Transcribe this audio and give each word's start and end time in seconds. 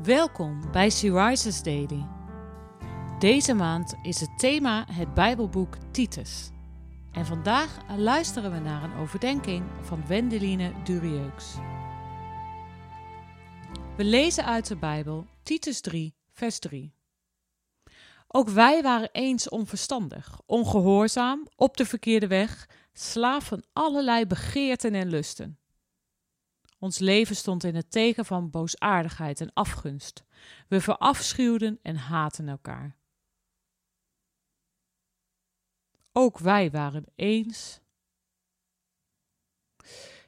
Welkom 0.00 0.70
bij 0.70 0.90
She 0.90 1.24
Rises 1.24 1.62
Daily. 1.62 2.06
Deze 3.18 3.54
maand 3.54 3.94
is 4.02 4.20
het 4.20 4.38
thema 4.38 4.86
het 4.92 5.14
Bijbelboek 5.14 5.76
Titus. 5.90 6.50
En 7.10 7.26
vandaag 7.26 7.78
luisteren 7.96 8.52
we 8.52 8.58
naar 8.58 8.82
een 8.82 8.96
overdenking 8.96 9.64
van 9.80 10.06
Wendeline 10.06 10.72
Durieux. 10.84 11.54
We 13.96 14.04
lezen 14.04 14.44
uit 14.44 14.66
de 14.66 14.76
Bijbel 14.76 15.26
Titus 15.42 15.80
3, 15.80 16.14
vers 16.30 16.58
3. 16.58 16.94
Ook 18.28 18.48
wij 18.48 18.82
waren 18.82 19.10
eens 19.12 19.48
onverstandig, 19.48 20.40
ongehoorzaam, 20.46 21.46
op 21.56 21.76
de 21.76 21.86
verkeerde 21.86 22.26
weg, 22.26 22.68
slaaf 22.92 23.44
van 23.44 23.64
allerlei 23.72 24.26
begeerten 24.26 24.94
en 24.94 25.08
lusten. 25.08 25.61
Ons 26.82 26.98
leven 26.98 27.36
stond 27.36 27.64
in 27.64 27.74
het 27.74 27.90
teken 27.90 28.24
van 28.24 28.50
boosaardigheid 28.50 29.40
en 29.40 29.52
afgunst. 29.52 30.24
We 30.68 30.80
verafschuwden 30.80 31.78
en 31.82 31.96
haten 31.96 32.48
elkaar. 32.48 32.96
Ook 36.12 36.38
wij 36.38 36.70
waren 36.70 37.04
eens. 37.14 37.80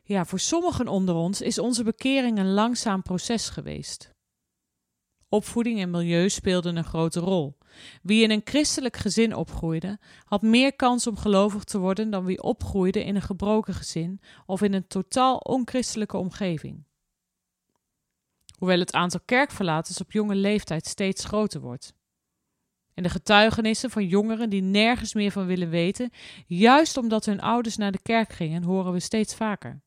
Ja, 0.02 0.24
voor 0.24 0.38
sommigen 0.38 0.88
onder 0.88 1.14
ons 1.14 1.40
is 1.40 1.59
onze 1.59 1.84
bekering 1.84 2.38
een 2.38 2.52
langzaam 2.52 3.02
proces 3.02 3.48
geweest. 3.48 4.10
Opvoeding 5.28 5.80
en 5.80 5.90
milieu 5.90 6.28
speelden 6.28 6.76
een 6.76 6.84
grote 6.84 7.20
rol. 7.20 7.59
Wie 8.02 8.23
in 8.23 8.30
een 8.30 8.41
christelijk 8.45 8.96
gezin 8.96 9.34
opgroeide, 9.34 9.98
had 10.24 10.42
meer 10.42 10.77
kans 10.77 11.06
om 11.06 11.16
gelovig 11.16 11.65
te 11.65 11.78
worden 11.78 12.10
dan 12.10 12.24
wie 12.24 12.42
opgroeide 12.42 13.05
in 13.05 13.15
een 13.15 13.23
gebroken 13.23 13.74
gezin 13.74 14.20
of 14.46 14.62
in 14.62 14.73
een 14.73 14.87
totaal 14.87 15.37
onchristelijke 15.37 16.16
omgeving. 16.16 16.84
Hoewel 18.59 18.79
het 18.79 18.92
aantal 18.92 19.20
kerkverlaters 19.24 20.01
op 20.01 20.12
jonge 20.12 20.34
leeftijd 20.34 20.87
steeds 20.87 21.24
groter 21.24 21.60
wordt. 21.60 21.95
En 22.95 23.02
de 23.02 23.09
getuigenissen 23.09 23.91
van 23.91 24.07
jongeren 24.07 24.51
die 24.51 24.63
nergens 24.63 25.15
meer 25.15 25.30
van 25.30 25.46
willen 25.46 25.70
weten, 25.70 26.10
juist 26.46 26.96
omdat 26.96 27.24
hun 27.24 27.41
ouders 27.41 27.76
naar 27.76 27.93
de 27.93 28.02
kerk 28.02 28.32
gingen, 28.32 28.63
horen 28.63 28.93
we 28.93 29.01
steeds 29.01 29.35
vaker. 29.35 29.82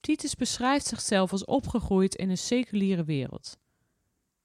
Titus 0.00 0.34
beschrijft 0.34 0.86
zichzelf 0.86 1.32
als 1.32 1.44
opgegroeid 1.44 2.14
in 2.14 2.30
een 2.30 2.38
seculiere 2.38 3.04
wereld 3.04 3.58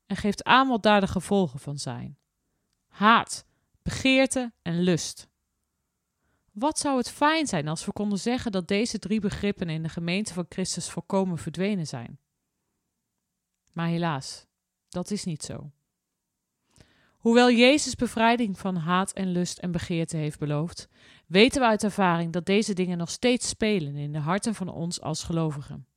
en 0.10 0.16
geeft 0.16 0.44
aan 0.44 0.68
wat 0.68 0.84
daar 0.84 1.02
de 1.02 1.08
gevolgen 1.08 1.60
van 1.60 1.78
zijn: 1.78 2.18
haat, 2.88 3.46
begeerte 3.82 4.54
en 4.62 4.82
lust. 4.82 5.28
Wat 6.52 6.80
zou 6.80 6.98
het 6.98 7.10
fijn 7.10 7.48
zijn 7.48 7.68
als 7.68 7.86
we 7.86 7.92
konden 7.92 8.20
zeggen 8.20 8.52
dat 8.52 8.68
deze 8.68 9.00
drie 9.00 9.20
begrippen 9.20 9.70
in 9.70 9.84
de 9.84 9.90
gemeente 9.90 10.34
van 10.34 10.46
Christus 10.50 10.90
volkomen 10.90 11.38
verdwenen 11.38 11.88
zijn? 11.88 12.20
Maar 13.74 13.88
helaas, 13.88 14.46
dat 14.88 15.12
is 15.12 15.24
niet 15.24 15.44
zo. 15.44 15.72
Hoewel 17.18 17.52
Jezus 17.52 17.96
bevrijding 17.96 18.60
van 18.60 18.76
haat 18.76 19.12
en 19.12 19.32
lust 19.32 19.58
en 19.58 19.72
begeerte 19.72 20.18
heeft 20.18 20.40
beloofd, 20.40 20.88
weten 21.28 21.62
we 21.62 21.68
uit 21.68 21.84
ervaring 21.84 22.34
dat 22.34 22.46
deze 22.46 22.74
dingen 22.74 22.98
nog 22.98 23.10
steeds 23.10 23.48
spelen 23.48 23.96
in 23.96 24.12
de 24.12 24.20
harten 24.20 24.56
van 24.56 24.70
ons 24.70 25.02
als 25.02 25.24
gelovigen. 25.24 25.89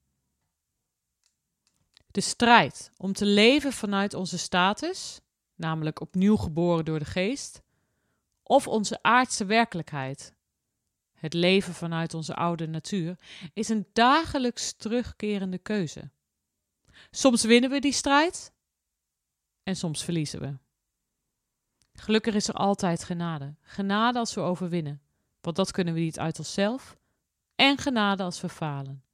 De 2.13 2.21
strijd 2.21 2.91
om 2.97 3.13
te 3.13 3.27
leven 3.27 3.73
vanuit 3.73 4.15
onze 4.15 4.39
status, 4.39 5.21
namelijk 5.55 6.01
opnieuw 6.01 6.37
geboren 6.37 6.85
door 6.85 6.99
de 6.99 7.05
geest, 7.05 7.63
of 8.43 8.69
onze 8.69 9.03
aardse 9.03 9.45
werkelijkheid, 9.45 10.35
het 11.13 11.35
leven 11.35 11.75
vanuit 11.75 12.15
onze 12.15 12.35
oude 12.35 12.67
natuur, 12.67 13.19
is 13.53 13.69
een 13.69 13.87
dagelijks 13.93 14.73
terugkerende 14.73 15.59
keuze. 15.59 16.11
Soms 17.11 17.45
winnen 17.45 17.71
we 17.71 17.81
die 17.81 17.93
strijd 17.93 18.53
en 19.63 19.77
soms 19.77 20.05
verliezen 20.05 20.41
we. 20.41 20.59
Gelukkig 21.95 22.35
is 22.35 22.49
er 22.49 22.55
altijd 22.55 23.05
genade. 23.05 23.55
Genade 23.61 24.19
als 24.19 24.35
we 24.35 24.41
overwinnen, 24.41 25.03
want 25.41 25.57
dat 25.57 25.71
kunnen 25.71 25.95
we 25.95 26.01
niet 26.01 26.19
uit 26.19 26.39
onszelf. 26.39 26.97
En 27.55 27.79
genade 27.79 28.23
als 28.23 28.41
we 28.41 28.49
falen, 28.49 29.05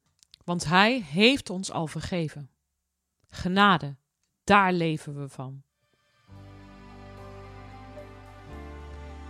want 0.44 0.64
Hij 0.64 1.00
heeft 1.00 1.50
ons 1.50 1.70
al 1.70 1.86
vergeven. 1.86 2.50
Genade, 3.28 3.96
daar 4.44 4.72
leven 4.72 5.20
we 5.20 5.28
van. 5.28 5.62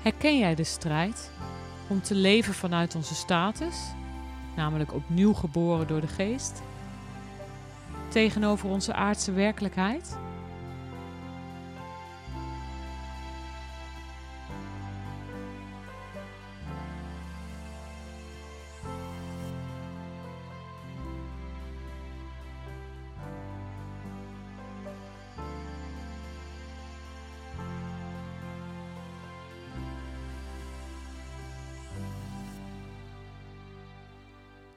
Herken 0.03 0.39
jij 0.39 0.55
de 0.55 0.65
strijd 0.65 1.31
om 1.89 2.03
te 2.03 2.15
leven 2.15 2.55
vanuit 2.55 2.95
onze 2.95 3.15
status, 3.15 3.93
namelijk 4.57 4.95
opnieuw 4.95 5.33
geboren 5.33 5.87
door 5.87 6.01
de 6.01 6.07
geest, 6.07 6.63
tegenover 8.09 8.69
onze 8.69 8.93
aardse 8.93 9.33
werkelijkheid? 9.33 10.19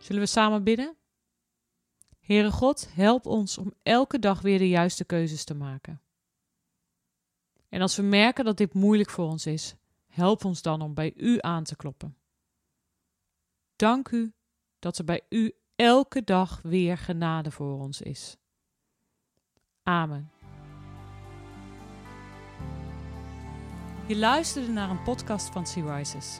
Zullen 0.02 0.22
we 0.22 0.28
samen 0.28 0.64
bidden? 0.64 0.96
Heere 2.20 2.52
God, 2.52 2.88
help 2.94 3.26
ons 3.26 3.58
om 3.58 3.74
elke 3.84 4.20
dag 4.20 4.42
weer 4.42 4.58
de 4.58 4.70
juiste 4.70 5.06
keuzes 5.06 5.44
te 5.44 5.54
maken. 5.54 6.02
En 7.70 7.82
als 7.82 7.96
we 7.96 8.02
merken 8.02 8.46
dat 8.46 8.58
dit 8.58 8.74
moeilijk 8.74 9.10
voor 9.10 9.26
ons 9.26 9.46
is, 9.46 9.76
help 10.08 10.46
ons 10.46 10.62
dan 10.62 10.82
om 10.82 10.94
bij 10.94 11.14
U 11.16 11.38
aan 11.40 11.64
te 11.64 11.76
kloppen. 11.76 12.18
Dank 13.76 14.10
U 14.10 14.34
dat 14.80 14.98
er 14.98 15.04
bij 15.04 15.22
U 15.30 15.54
elke 15.76 16.24
dag 16.24 16.62
weer 16.62 16.98
genade 16.98 17.52
voor 17.52 17.80
ons 17.80 18.02
is. 18.02 18.38
Amen. 19.84 20.32
Je 24.08 24.18
luisterde 24.18 24.72
naar 24.72 24.90
een 24.90 25.04
podcast 25.04 25.50
van 25.50 25.68
Sea 25.68 25.96
Rises. 25.96 26.40